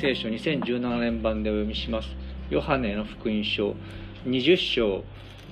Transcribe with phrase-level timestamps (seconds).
[0.00, 2.08] 聖書2017年版でお読みします。
[2.50, 3.74] ヨハネの福音書
[4.26, 5.02] 20章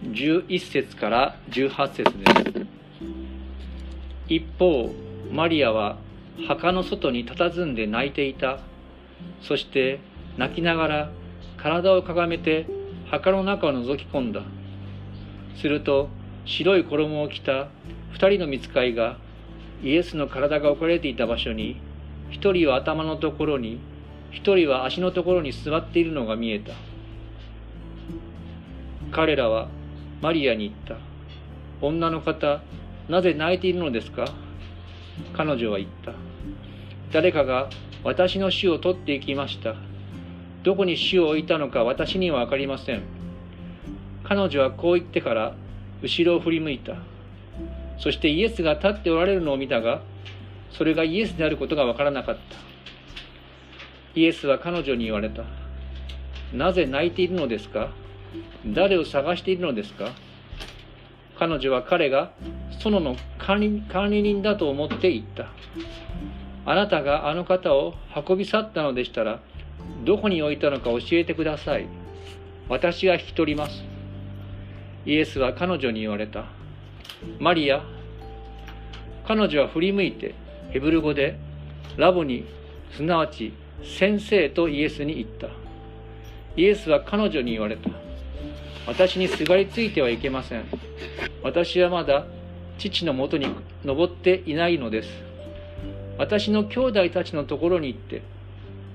[0.05, 2.67] 11節から18節です。
[4.29, 4.95] 一方
[5.33, 5.99] マリアは
[6.47, 8.61] 墓の外に佇んで泣いていた。
[9.43, 9.99] そして
[10.37, 11.11] 泣きながら
[11.57, 12.69] 体をかがめて
[13.11, 14.43] 墓の中を覗き込んだ。
[15.57, 16.09] すると
[16.45, 17.67] 白い衣を着た
[18.13, 19.17] 二人の見つかいが
[19.83, 21.81] イエスの体が置かれていた場所に
[22.31, 23.81] 一人は頭のところに
[24.37, 26.75] 一人は足のところに座っているのが見えた。
[29.11, 29.69] 彼らは
[30.21, 30.99] マリアに言った。
[31.81, 32.61] 女の方
[33.09, 34.27] なぜ泣いているのですか？
[35.33, 36.13] 彼女は言った。
[37.13, 37.71] 誰かが
[38.05, 39.75] 私の死を取っていきました。
[40.63, 43.03] どこに死を置いたのか私には分かりません。
[44.23, 45.55] 彼女はこう言ってから
[46.03, 46.97] 後ろを振り向いた。
[47.99, 50.03] そしてイエスが立っておられるのを見たが
[50.73, 52.66] それがイエスであることが分からなかった。
[54.17, 55.45] イエスは彼女に言われた
[56.53, 57.91] なぜ泣いているのですか？
[58.67, 60.11] 誰を探しているのですか？
[61.39, 62.33] 彼女は彼が
[62.81, 65.49] 園の管理管理人だと思って言った。
[66.65, 67.95] あなたがあの方を
[68.27, 69.41] 運び去ったのでしたら、
[70.05, 71.87] どこに置いたのか教えてください。
[72.69, 73.85] 私が引き取ります。
[75.05, 76.47] イエスは彼女に言われた。
[77.39, 77.85] マリア。
[79.29, 80.35] 彼女は振り向いて、
[80.71, 81.39] ヘブル語で、
[81.97, 82.47] ラボに、
[82.93, 85.49] すなわち先生とイエスに言った。
[86.57, 87.91] イエスは彼女に言われた。
[88.87, 90.65] 私にすがりついてはいけません。
[91.43, 92.27] 私はまだ
[92.79, 93.49] 父のもとに
[93.85, 95.09] 登っていないのです。
[96.19, 98.23] 私の兄弟たちのところに行って、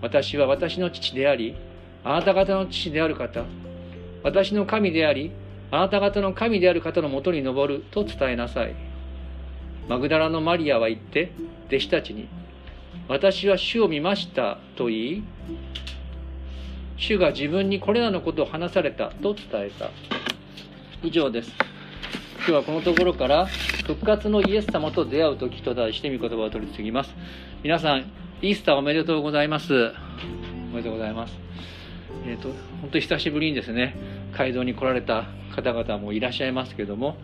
[0.01, 1.55] 私は私の父であり、
[2.03, 3.45] あなた方の父である方、
[4.23, 5.31] 私の神であり、
[5.69, 8.75] あなた方の神である方のもとに登ると伝えなさい。
[9.87, 11.31] マグダラのマリアは言って、
[11.67, 12.27] 弟子たちに、
[13.07, 15.23] 私は主を見ましたと言い、
[16.97, 19.89] 主が自分にこれらのことを話されたと伝えた。
[21.03, 21.51] 以上です。
[22.37, 23.47] 今日はこのところから
[23.85, 27.13] 復活のイエス様と出会う時と題して御言葉を取り次ぎます。
[27.63, 28.05] 皆さん、
[28.41, 29.73] イースターおめでとうございます。
[29.73, 31.33] おめでとうございます。
[32.25, 32.49] えっ、ー、と、
[32.81, 33.95] 本当に久しぶりにですね、
[34.37, 37.17] 街道に来られた方々もいらっしゃいますけども、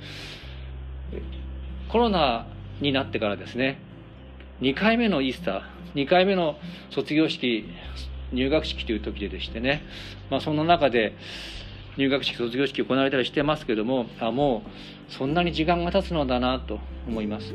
[1.90, 2.46] コロナ
[2.82, 3.80] になってからですね、
[4.62, 5.62] 2回目のイースター、
[5.94, 6.56] 2回目の
[6.90, 7.66] 卒業式、
[8.34, 9.84] 入学式という時ででしてね、
[10.30, 11.16] まあ、その中で
[11.98, 14.64] 入学式卒業式行われたりしてますけどもあも
[15.10, 17.54] うそんなに時間が経つのだなと思います。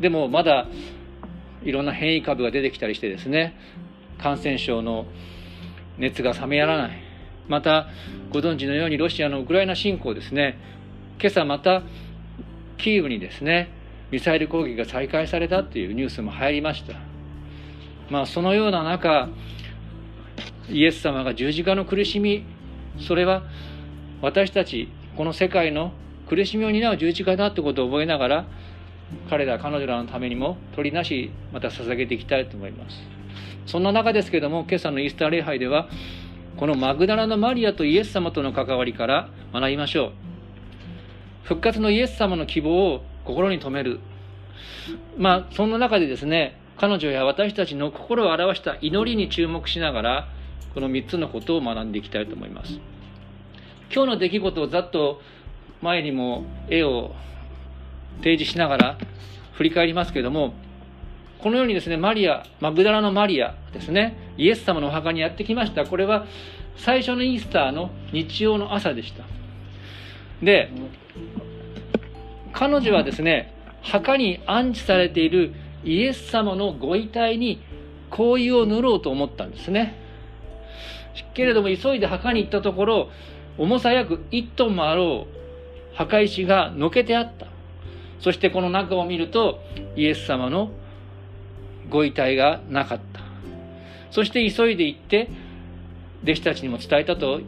[0.00, 0.66] でもまだ
[1.62, 3.56] いろんな変異株が出てきたりしてですね
[4.18, 5.06] 感染症の
[5.98, 7.02] 熱が冷めやらない。
[7.48, 7.88] また
[8.30, 10.58] ご存知のようにロシアのウクライナ侵攻ですね。
[11.20, 11.82] 今朝また
[12.78, 13.70] キーウにですね
[14.10, 16.94] ミサイル攻撃が再開されたというニュースも入りました。
[18.10, 19.28] まあそのような中
[20.68, 22.44] イエス様が十字架の苦しみ
[23.00, 23.42] それは
[24.22, 25.92] 私たちこの世界の
[26.28, 28.46] 苦しみを担う十字架だってことを覚えながら
[29.28, 32.96] 彼ら彼女らのためにも取りなしまた捧げていきたいと思います。
[33.66, 35.88] そんな中ですけども今朝のイースター礼拝では
[36.56, 40.12] このマグダラのマリアとイエス様との関わりから学びましょう。
[41.42, 44.00] 復活のイエス様の希望を心に留める
[45.16, 50.28] まあそんな中でですね彼女や私たちの心を表した祈りに注目しながら
[50.74, 52.80] この3つのことを学んでいきたいと思います。
[53.94, 55.20] 今日の出来事をざっと
[55.82, 57.14] 前にも絵を
[58.18, 58.98] 提示しながら
[59.52, 60.54] 振り返りますけれども、
[61.38, 65.84] このようにですね、マリア、マグダラのマリアですね、イエス様のお墓にやってきました。
[65.84, 66.26] これは
[66.76, 69.24] 最初のイースターの日曜の朝でした。
[70.42, 70.72] で、
[72.54, 75.52] 彼女はですね、墓に安置されている
[75.84, 77.60] イエス様のご遺体に
[78.10, 79.94] 香油を塗ろうと思ったんですね。
[81.34, 83.10] けれども急いで墓に行ったところ
[83.58, 85.26] 重さ約1トンもあろ
[85.92, 87.46] う墓石がのけてあった。
[88.20, 89.60] そしてこの中を見ると
[89.96, 90.70] イエス様の
[91.90, 93.20] ご遺体がなかった。
[94.10, 95.28] そして急いで行って
[96.22, 97.40] 弟子たちにも伝えたと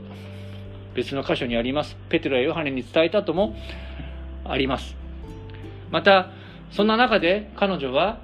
[0.94, 1.96] 別の箇所にあります。
[2.08, 3.56] ペテロやヨハネに伝えたとも
[4.44, 5.05] あります。
[5.90, 6.30] また
[6.70, 8.20] そんな中で彼女は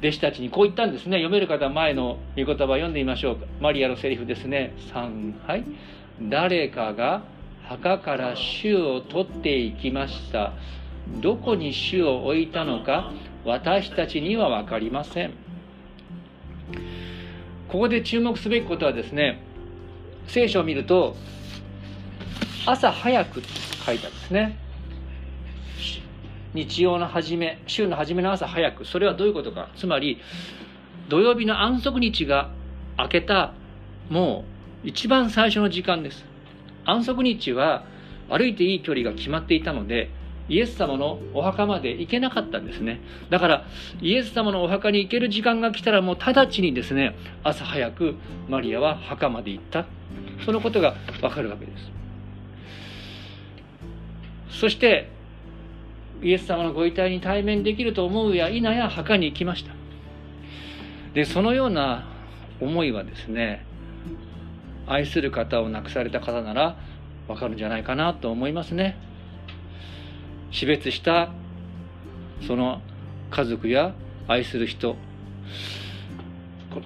[0.00, 1.18] 弟子たちにこう言ったんですね。
[1.18, 3.46] 読める方前の御言葉読んでみましょうか。
[3.60, 4.74] マリアのセリフですね。
[4.92, 5.64] 3はい。
[6.22, 7.22] 誰かが
[7.68, 10.52] 墓から主を取っていきました。
[11.20, 13.12] どこに主を置いたのか
[13.44, 15.30] 私たちには分かりません。
[17.68, 19.42] ここで注目すべきことはですね
[20.26, 21.16] 聖書を見ると
[22.66, 23.42] 朝早く
[23.86, 24.61] 書いたんですね。
[26.54, 29.68] 日曜の初め週の初めの朝早くそれはどういうことか。
[29.76, 30.18] つまり
[31.08, 32.50] 土曜日の安息日が
[32.98, 33.54] 明けた
[34.10, 34.44] も
[34.84, 36.24] う一番最初の時間です。
[36.84, 37.84] 安息日は
[38.28, 40.10] 歩いていい距離が決まっていたので
[40.48, 43.00] イエス様のお墓まで行けなかったんですね。
[43.30, 43.64] だから
[44.00, 48.16] イエス様のお墓に行ける時間が来たらもう直ちにですね朝早く
[48.48, 49.86] マリアは墓まで行った。
[50.44, 51.90] そのことがわかるわけです。
[54.60, 55.10] そして
[56.22, 59.72] イエス様のご遺体に対面できると思うや否や墓に行きました。
[61.14, 62.06] でそのような
[62.60, 63.66] 思いはですね
[64.86, 66.76] 愛する方を亡くされた方なら
[67.28, 68.96] わかるんじゃないかなと思いますね。
[70.50, 71.30] 死別した
[72.46, 72.80] その
[73.30, 73.94] 家族や
[74.28, 74.96] 愛する人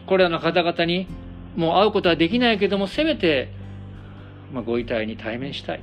[0.07, 1.07] これらの方々に
[1.57, 3.51] もう会うことはできないけどもせめて、
[4.53, 5.83] まあ、ご遺体に対面したい。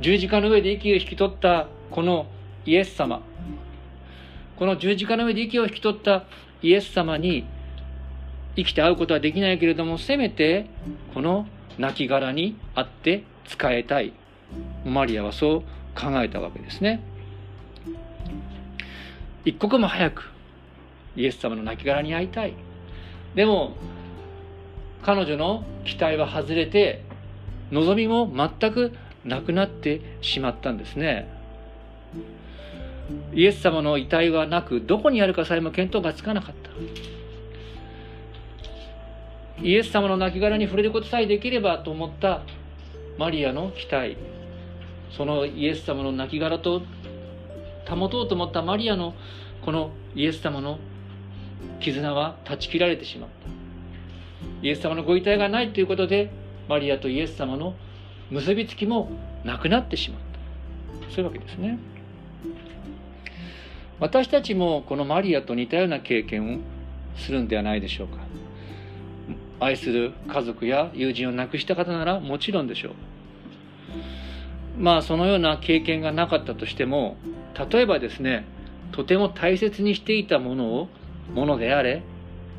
[0.00, 2.26] 十字架の上で息を引き取ったこの
[2.64, 3.22] イエス様。
[4.56, 6.24] この十字架の上で息を引き取った
[6.62, 7.46] イエス様に
[8.56, 10.66] 生きて会うことはできないけれどもせめて
[11.12, 11.46] この
[11.78, 14.12] 亡骸に会って仕えたい。
[14.84, 15.60] マリアはそう
[15.94, 17.02] 考えたわけですね。
[19.44, 20.30] 一刻も早く
[21.16, 22.54] イエス様の亡骸に会いたい。
[23.34, 23.76] でも
[25.02, 27.04] 彼女の期待は外れて
[27.70, 28.92] 望みも全く
[29.24, 31.35] なくなってしまったんですね。
[33.32, 36.70] イエス様の遺体はなくどこにあるかさえも見当がつかなかった。
[39.62, 42.42] イエス様の亡骸に触れることさえできればと思った
[43.18, 44.16] マリアの期待。
[45.10, 46.82] そのイエス様の亡骸と
[47.88, 49.14] 保とうと思ったマリアの
[49.62, 50.78] このイエス様の
[51.80, 53.48] 絆は断ち切られてしまった。
[54.62, 56.30] イエス様のご遺体がないということで
[56.68, 57.74] マリアとイエス様の
[58.30, 59.10] 結びつきも
[59.44, 60.20] なくなってしまっ
[61.08, 61.10] た。
[61.14, 61.78] そういうわけですね。
[63.98, 66.58] 私たちもこのマリアと似たような経験を
[67.16, 68.18] するんではないでしょうか。
[69.58, 72.92] 愛する家族や友人を亡くした方ならもちろんでしょう。
[74.78, 77.16] まあそのような経験がなかったとしても
[77.70, 78.44] 例えばですね
[78.92, 80.88] とても大切にしていたものを
[81.32, 82.02] ものであれ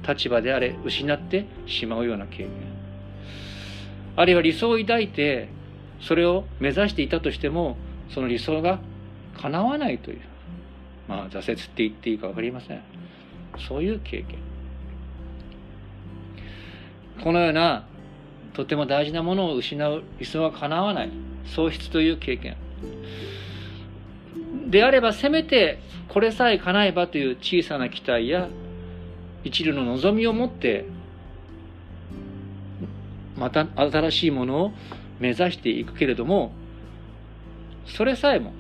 [0.08, 2.50] 立場であれ失ってしまうような経験。
[4.16, 5.50] あるいは理想を抱いて
[6.02, 7.78] それを目指していたとしても
[8.10, 8.80] その理想が
[9.40, 10.22] 叶わないという。
[11.08, 12.82] まあ挫折って言っていいか分かりません。
[13.68, 14.40] そういう経験。
[17.24, 17.88] このような
[18.54, 21.12] とても大事なものを失う理想が叶わない。
[21.46, 22.58] 喪失という経験。
[24.68, 28.50] であればせめてこれさえ叶えばという小さな期待や
[29.44, 30.86] 一縷の望みを持って
[33.38, 34.72] また新しいものを
[35.20, 36.52] 目指していくけれども
[37.86, 38.52] それさえも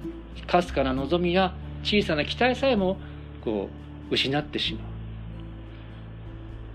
[0.46, 1.54] かすかな望みや
[1.84, 2.98] 小さな期待さえも
[3.44, 3.70] こ
[4.10, 4.84] う失ってしまう。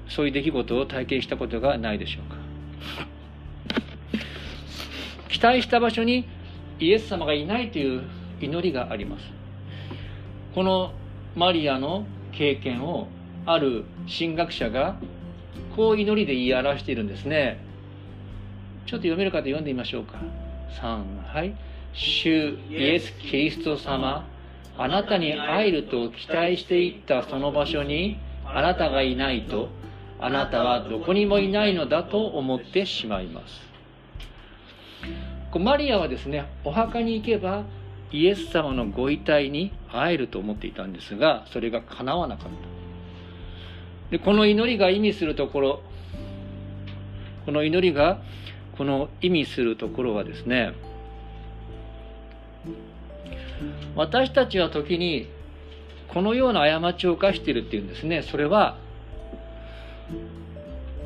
[0.09, 2.37] そういう出来事を体験したことがないでしょうか。
[5.29, 6.29] 期待した場所に
[6.79, 8.03] イエス様がいないという
[8.41, 9.25] 祈りがあります。
[10.55, 10.93] この
[11.35, 13.09] マリアの経験を
[13.47, 14.97] ある神学者が
[15.77, 17.65] こう祈りで言い表しているんですね。
[18.87, 20.19] ちょっと読める方読んでみましょうか。
[20.81, 21.55] 3はい。
[21.95, 24.27] 主イエス・キリスト様。
[24.79, 29.69] あなたに会えると期待していったその場所にあなたがいないと
[30.19, 33.73] あなたはどこにもいないのだと思ってしまいます。
[35.58, 37.65] マリアはですねお墓に行けば
[38.11, 42.51] イエス様のご遺体に会えると思っていたんですがそれが叶わなかった。
[44.11, 45.82] でこの祈りが意味するところ
[47.44, 48.23] この祈りが
[48.77, 50.75] この意味するところはですね
[53.95, 55.29] 私たちは時に
[56.09, 58.23] このような過ちを犯しているっていうんですね。
[58.23, 58.77] それは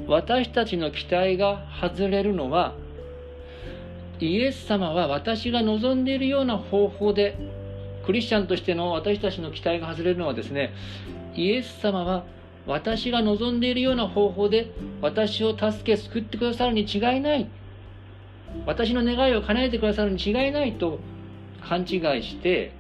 [0.07, 2.75] 私たちの期待が外れるのは
[4.21, 7.37] イエス様は私が望んでいるような方法で
[8.05, 10.73] クリスチャンとしての私たちの期待が外れるのはですね
[11.35, 12.25] イエス様は
[12.67, 14.71] 私が望んでいるような方法で
[15.01, 17.49] 私を助け救ってくださるに違いない。
[18.65, 20.99] 私の願いを叶えてくださるに違いないと
[21.69, 22.73] 勘違いして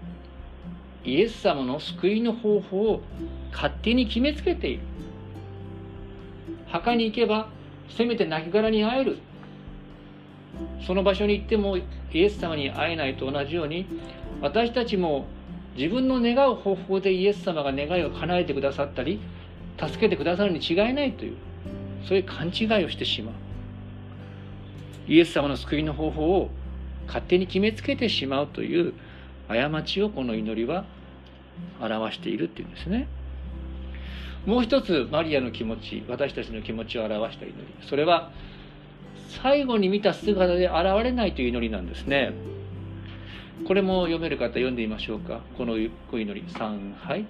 [1.04, 3.02] イエス様の救いの方法を
[3.52, 4.82] 勝手に決めつけている。
[6.66, 7.48] 墓に行けば
[7.88, 9.18] せめて亡骸に会える。
[10.86, 13.86] その場所に行ってもイエス様に会えないと同じように
[14.40, 15.26] 私たちも
[15.76, 19.20] 自分の願う方法でイエス様が願いを叶えてくださったり
[19.78, 21.36] 助けてくださるに違いないという
[22.08, 23.34] そういう勘違いをしてしまう。
[25.08, 26.50] イエス様の救いの方法を
[27.06, 28.94] 勝手に決めつけてしまうという
[29.48, 30.84] 過ちをこの祈りは
[31.80, 33.08] 表しているっていうんですね。
[34.44, 37.88] もう一つマリアの気持ち私たちの気持ちを表した祈り。
[37.88, 38.30] それは
[39.42, 42.32] 最後に見た姿で現れないという祈りなんですね。
[43.66, 45.40] これも読める方読んでみましょうか。
[45.56, 45.90] このお祈
[46.34, 46.44] り。
[46.48, 47.26] 3はい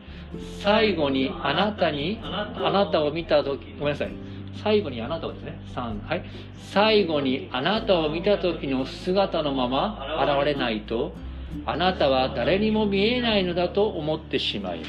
[0.63, 4.11] 最後にあなたにあなたを見た時ごめんなさい。
[4.63, 6.25] 最後にあなたをですね3はい。
[6.73, 11.13] 最後にあなたを見た時の姿のまま現れないと
[11.65, 14.87] あなたは誰にも見えないのだと思ってしまいま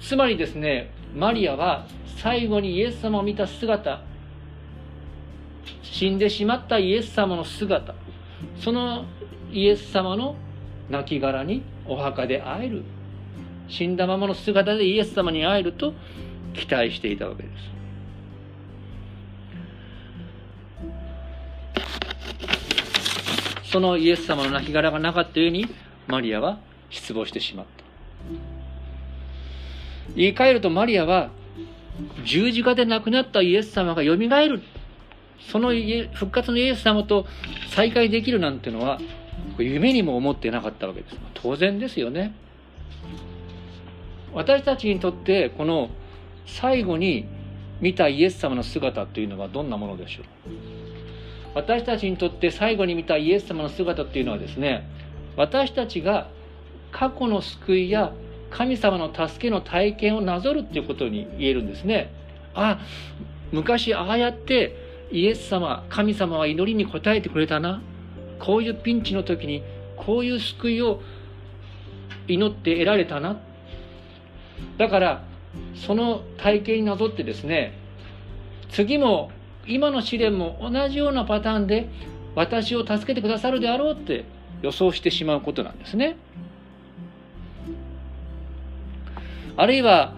[0.00, 0.08] す。
[0.08, 1.86] つまりですねマリアは
[2.22, 4.00] 最後にイエス様を見た姿
[5.82, 7.94] 死んでしまったイエス様の姿
[8.60, 9.04] その
[9.50, 10.36] イエス様の
[10.90, 12.84] 亡骸にお墓で会える
[13.68, 15.92] 死んだままの姿でイエス様に会えると
[16.54, 17.77] 期待していたわけです。
[23.70, 25.66] そのイエス様の亡骸がなかったように
[26.06, 26.58] マリアは
[26.90, 27.84] 失望してしまった。
[30.16, 31.30] 言い換えるとマリアは
[32.24, 34.62] 十字架で亡くなったイエス様がよみがえる。
[35.50, 35.72] その
[36.14, 37.26] 復活のイエス様と
[37.70, 38.98] 再会できるなんてのは
[39.58, 41.16] 夢にも思ってなかったわけです。
[41.34, 42.34] 当然ですよね。
[44.32, 45.90] 私たちにとってこの
[46.46, 47.26] 最後に
[47.80, 50.24] 見たイエス様の姿というのはどんなものでしょう？
[51.54, 54.88] 私たちにとって最後に見たイエス様の姿っていうのはですね
[55.36, 56.28] 私たちが
[56.92, 58.12] 過去の救いや
[58.50, 62.10] 神様の助けの体験をなぞるっていうことに言えるんですね。
[62.54, 62.80] あ
[63.52, 64.74] 昔ああやって
[65.10, 67.82] イエス様神様は祈りに応えてくれたな。
[68.38, 69.62] こういうピンチの時に
[69.96, 71.02] こういう救いを
[72.26, 73.38] 祈って得られたな。
[74.76, 75.22] だから
[75.74, 77.72] その体験になぞってですね
[78.70, 79.30] 次も
[79.68, 81.88] 今の試練も同じようなパターンで
[82.34, 84.24] 私を助けてくださるであろうって
[84.62, 86.16] 予想してしまうことなんですね。
[89.56, 90.14] あるいは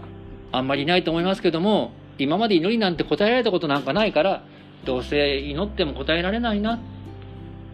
[0.52, 4.42] あんまりいないと思いますけども今まで祈りなんて答えられたことなんかないから
[4.85, 6.78] どうせ祈っても答えられないな。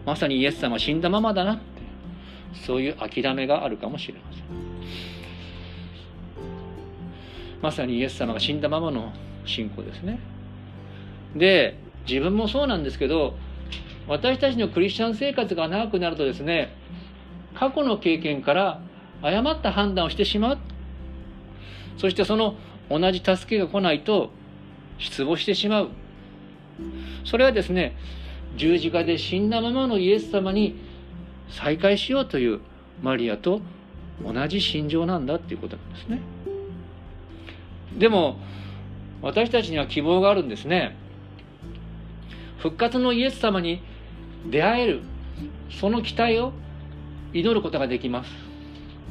[0.05, 1.61] まさにイエス様死んだままだなって
[2.65, 4.43] そういう諦めがあるかもしれません。
[7.61, 9.11] まさにイエス様が死んだままの
[9.45, 10.19] 信仰ですね。
[11.35, 13.35] で自分もそうなんですけど
[14.07, 16.73] 私たちのクリスチャン生活が長くなるとですね
[17.53, 18.81] 過去の経験から
[19.21, 20.57] 誤った判断をしてしまう。
[21.97, 22.55] そしてその
[22.89, 24.29] 同じ助けが来ないと
[24.99, 25.89] 失望してしまう。
[27.25, 27.97] それはですね
[28.55, 30.75] 十字架で死んだままのイエス様に
[31.49, 32.61] 再会しようという
[33.01, 33.61] マリアと
[34.23, 36.19] 同じ心情なんだっていうことなんですね。
[37.97, 38.37] でも
[39.21, 40.95] 私たちには希望があるんですね。
[42.57, 43.81] 復活のイエス様に
[44.49, 45.01] 出会える
[45.69, 46.53] その期待を
[47.33, 48.31] 祈ることができます。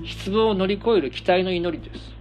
[0.04, 2.12] 失望を乗り越える期待の祈りです。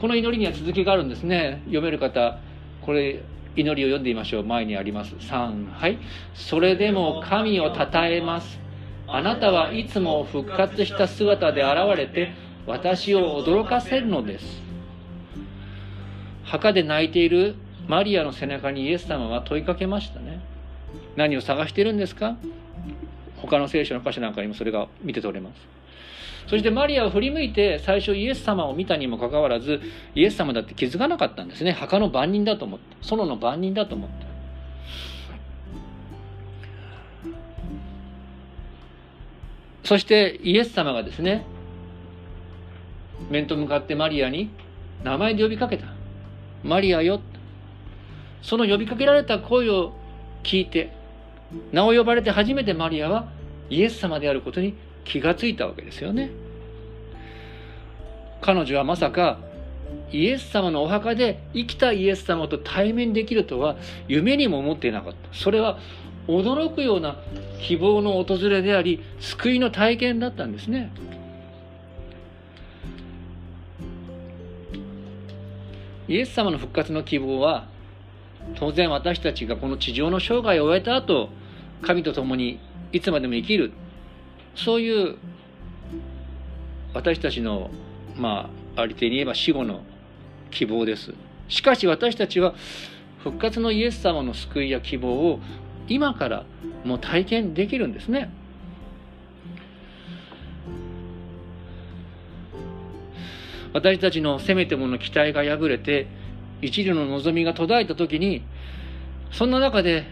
[0.00, 1.62] この祈りには続きがあるんですね。
[1.64, 2.38] 読める方
[2.82, 3.22] これ
[3.56, 4.44] 祈りを読んでみましょう。
[4.44, 5.14] 前にあります。
[5.14, 5.98] 3はい。
[6.34, 8.58] それでも神をたたえます。
[9.06, 12.32] あなたはいつも復活した姿で現れて
[12.66, 14.62] 私を驚かせるのです。
[16.44, 17.56] 墓で泣いている
[17.88, 20.40] マリアの背中にイエス様は問いかけましたね。
[21.16, 22.36] 何を探してるんですか？
[23.38, 25.56] 他の聖書の箇所なんかにもそれが見て取れます。
[26.48, 29.80] そしてマリアを振り向いて最初イエス様を見たにもかかわらず
[30.14, 31.72] イエス様だって気づかなかったんですね。
[31.72, 32.96] 墓の番人だと思って。
[33.02, 34.26] 園の番人だと思って。
[39.84, 41.46] そしてイエス様がですね
[43.30, 44.50] 面と向かってマリアに
[45.02, 45.86] 名前で呼びかけた。
[46.62, 47.20] マリアよ
[48.42, 49.92] その呼びかけられた声を
[50.42, 50.92] 聞いて
[51.72, 53.28] 名を呼ばれて初めてマリアは
[53.70, 56.30] イエス様であることに気がついたわけですよね。
[58.40, 59.38] 彼女はまさか
[60.12, 63.76] イエス様のお墓で生きたイエス様と対面できるとは
[64.06, 65.18] 夢にも思っていなかった。
[65.32, 65.78] それは
[66.26, 67.16] 驚くような
[67.60, 70.92] 希望の訪れであり救いの体験だったんですね。
[76.06, 77.66] イエス様の復活の希望は
[78.56, 81.30] 当然私たちがこの地上の生涯を終えた後
[81.82, 82.58] 神と共に
[82.92, 83.72] いつまでも生きる。
[84.56, 85.16] そういう
[86.94, 87.70] 私たちの
[88.16, 89.82] まあありていに言えば死後の
[90.50, 91.14] 希望です。
[91.48, 92.54] しかし私たちは
[93.18, 95.40] 復活のイエス様の救いや希望を
[95.88, 96.44] 今から
[96.84, 98.30] もう体験できるんですね。
[103.72, 106.06] 私たちのせめてもの期待が破れて
[106.60, 108.42] 一縷の望みが途絶えた時に
[109.30, 110.04] そんな中で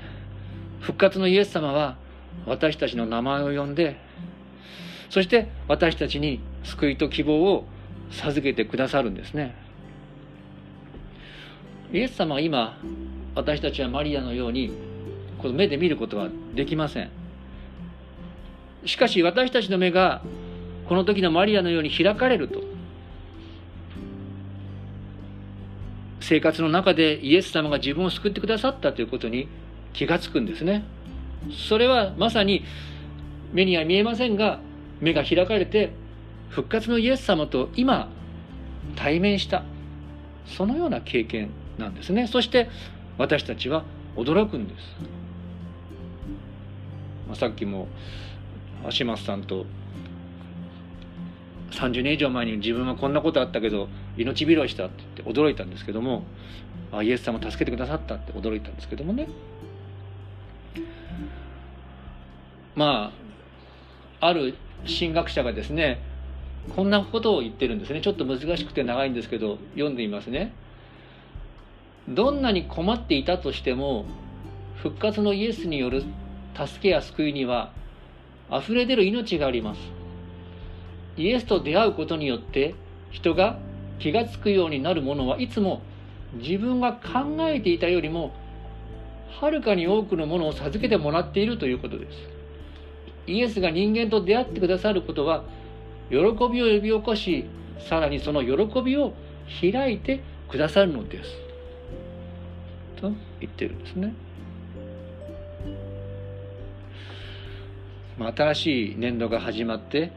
[0.80, 1.96] 復活のイエス様は
[2.46, 3.96] 私たちの名前を呼んで
[5.10, 7.64] そして私たちに救いと希望を
[8.10, 9.54] 授けてくださるんですね。
[11.92, 12.78] イエス様は今
[13.34, 14.72] 私たちはマリアのように
[15.38, 17.10] この目で見ることはできません。
[18.84, 20.22] しかし私たちの目が
[20.88, 22.75] この時のマリアのように開かれると。
[26.28, 29.46] 生活の中でイエス様が自分を救ってくださったということに
[29.92, 30.84] 気がつくんですね。
[31.68, 32.64] それはまさに
[33.52, 34.58] 目には見えませんが
[35.00, 35.92] 目が開かれて
[36.48, 38.08] 復活のイエス様と今
[38.96, 39.62] 対面した
[40.46, 42.26] そのような経験なんですね。
[42.26, 42.68] そして
[43.18, 43.84] 私たちは
[44.16, 44.82] 驚くんです、
[47.28, 47.86] まあ、さっきも
[48.84, 49.64] 足松さんと
[51.70, 56.24] 30年以上前に自分はこんなことあったけど命拾いしたって言って驚いたんですけども
[56.92, 59.28] あイエス様助けてくださったって驚いたんですけどもね。
[62.74, 63.12] ま
[64.20, 64.54] あある
[64.86, 66.00] 神学者がですね
[66.74, 68.00] こんなことを言ってるんですね。
[68.00, 70.52] ちょっと難しくて長いんですけど読んでみますね。
[72.08, 74.04] どんなに困っていたとしても
[74.76, 76.04] 復活のイエスによる
[76.54, 77.72] 助けや救いには
[78.52, 79.80] 溢れ出る命があります。
[81.16, 82.74] イエスと出会うことによって
[83.10, 83.58] 人が
[83.98, 85.82] 気がつくようになるものはいつも
[86.34, 88.32] 自分が考えていたよりも
[89.40, 92.16] はるかに多くのものを授けてもらっているということです。
[93.26, 95.44] イエスが人間と出会ってくださることは
[96.10, 97.44] 喜びを呼び起こし
[97.88, 99.14] さらにその喜びを
[99.60, 101.30] 開いてくださるのです。
[103.00, 104.14] と言ってるんですね、
[108.18, 110.12] まあ、新しい年度が始まって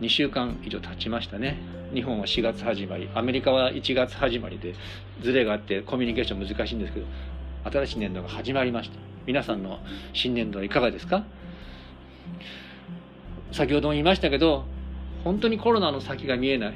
[0.00, 1.77] 2週間以上経ちましたね。
[1.94, 4.74] 日本は4月始まりアメリカは1月始まりで
[5.22, 7.06] ズレがあってコミュニケーション難しいんですけど
[7.64, 8.98] 新しい年度が始まりました。
[9.26, 9.78] 皆さんの
[10.12, 11.24] 新年度はいかがですか？
[13.52, 14.64] 先ほども言いましたけど
[15.24, 16.74] 本当にコロナの先が見えない。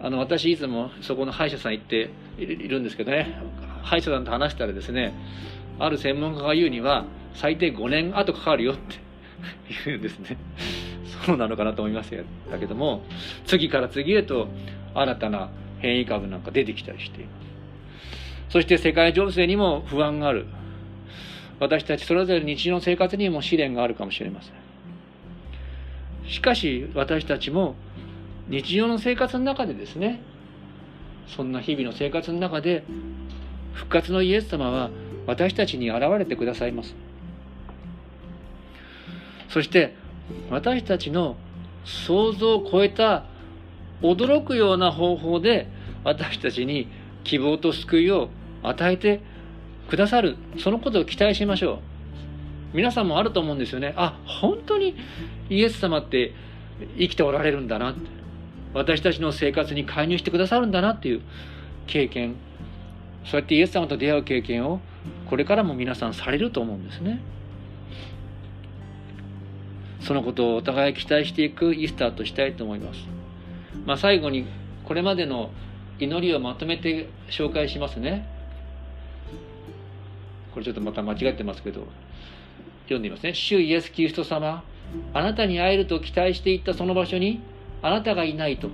[0.00, 3.38] あの私いつもそこの歯医者さん行っているんですけどね。
[3.82, 5.14] 歯医者さんと話したらですね
[5.78, 8.96] ある専門家が言うには最低5年後かかるよって
[9.86, 10.36] 言うんですね。
[11.26, 12.12] そうなのかなと思います
[12.50, 13.02] だけども
[13.46, 14.48] 次から次へと
[14.94, 17.46] 新たな変異株なんか出てきたりしています
[18.48, 20.46] そして世界情勢にも不安がある。
[21.58, 26.30] 私たちそれぞれ日常の生活にも試練があるかもしれません。
[26.30, 27.74] しかし私たちも
[28.48, 30.20] 日常の生活の中でですね
[31.28, 32.84] そんな日々の生活の中で
[33.74, 34.90] 復活のイエス様は
[35.26, 36.94] 私たちに現れてくださいます。
[39.48, 39.94] そして
[40.50, 41.36] 私たちの
[41.84, 43.24] 想像を超えた
[44.02, 45.68] 驚くような方法で
[46.04, 46.88] 私たちに
[47.24, 48.28] 希望と救いを
[48.62, 49.20] 与えて
[49.88, 50.36] くださる。
[50.58, 52.76] そのことを期待しましょう。
[52.76, 53.94] 皆さんもあると思うんですよね。
[53.96, 54.96] あ本当に
[55.48, 56.34] イエス様って
[56.98, 57.92] 生きておられるんだな。
[57.92, 58.00] って
[58.74, 61.22] 私たちの生活に介入してくださるんだなっていう
[61.86, 62.34] 経験。
[63.24, 64.80] そうやってイエス様と出会う経験を
[65.28, 67.20] これからも皆さんされると思うんですね。
[70.06, 73.00] そのことをお互い期待していくイースターとしたいと思います、
[73.84, 74.46] まあ、最後に
[74.84, 75.50] これまでの
[75.98, 78.28] 祈りをまとめて紹介しますね。
[80.52, 81.86] これちょっとまた間違ってますけど。
[82.84, 83.34] 読んでみますね。
[83.34, 84.62] 主イエス・キリスト様
[85.12, 87.40] あなたに会えると期待していったその場所に
[87.82, 88.70] あなたがいないと。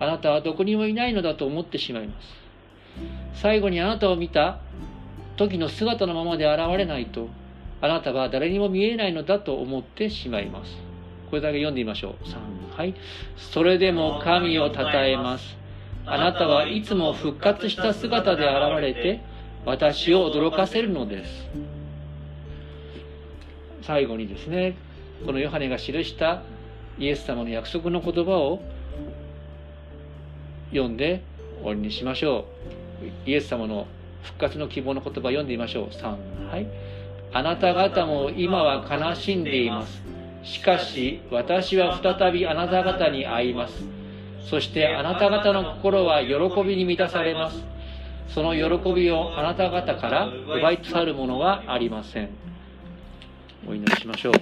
[0.00, 3.40] あなたはどこにもいないのだと思ってしまいます。
[3.40, 4.58] 最後にあなたを見た
[5.36, 7.28] 時の姿のままで現れないと。
[7.84, 10.72] あなたは誰にも見えないのだと思ってしまいます。
[11.28, 12.24] これだけ読んでみましょう。
[12.74, 12.94] 3はい。
[13.36, 15.54] それでも神をたたえます。
[16.06, 19.20] あなたはいつも復活した姿で現れて
[19.66, 21.50] 私を驚かせるのです。
[23.82, 24.78] 最後にですね
[25.26, 26.42] このヨハネが記した
[26.98, 28.62] イエス様の約束の言葉を
[30.70, 31.22] 読んで
[31.58, 32.46] 終わりにしましょ
[33.26, 33.28] う。
[33.30, 33.86] イエス様の
[34.22, 35.88] 復活の希望の言葉を読んでみましょう。
[35.88, 36.66] 3はい。
[37.34, 40.02] あなた方も今は悲しんでいます。
[40.44, 43.84] しかし私は再びあなた方に会います。
[44.48, 47.60] そしてあなた方の心は喜びに満たされます。
[48.28, 52.30] その喜びをあなた方から奪い去るものはありません。
[53.66, 54.34] お祈りしましょう。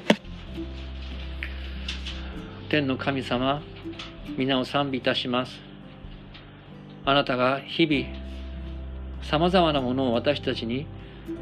[2.68, 3.62] 天の神様
[4.36, 5.60] 皆を賛美いたします。
[7.06, 8.22] あなたが日々
[9.22, 10.86] さまざまなものを私たちに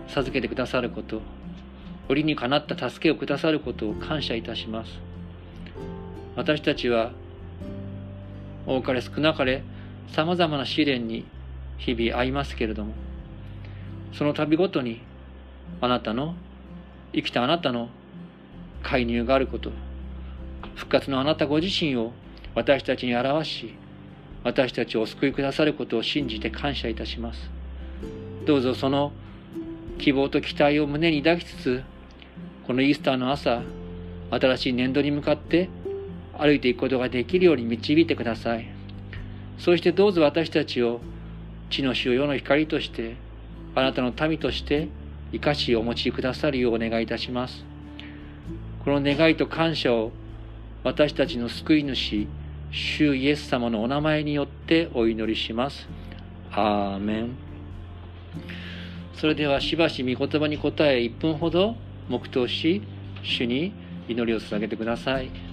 [0.07, 1.40] 授けてくださること。
[2.11, 4.91] 折にかなった助けをくださることを感謝いたします。
[6.35, 7.13] 私たちは
[8.67, 9.63] 多かれ少なかれ
[10.09, 11.25] さまざまな試練に
[11.79, 12.95] 日々会いますけれども
[14.13, 15.01] その度ごとに
[15.81, 16.35] あなたの
[17.13, 17.89] 生きたあなたの
[18.83, 19.71] 介入があること
[20.75, 22.13] 復活のあなたご自身を
[22.55, 23.75] 私たちに表し
[24.43, 27.51] 私たちをお救いくださることを信じて感謝いたします。
[28.47, 29.13] どうぞその
[29.99, 31.83] 希望と期待を胸に抱きつつ
[32.71, 33.63] このイースターの朝
[34.31, 35.69] 新しい年度に向かって
[36.39, 38.71] 歩いていくことができるように導いてください。
[39.59, 41.01] そしてどうぞ私たちを
[41.69, 43.17] 地の主を世の光として
[43.75, 44.87] あなたの民として
[45.33, 47.65] 生かしお持ちくださるようお願いいたします。
[48.85, 50.13] この願いと感謝を
[50.85, 52.29] 私たちの救い主
[52.71, 55.89] 主イエス様のお名前によってお祈りします。
[56.53, 57.31] アーメン。
[59.15, 61.75] それではしばし御言葉に答え1分ほど
[62.11, 62.83] 黙祷し
[63.23, 63.73] 主に
[64.09, 65.50] 祈りを捧げてください。